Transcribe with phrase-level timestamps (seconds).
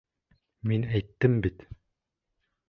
[0.71, 1.63] Мин әйттем бит.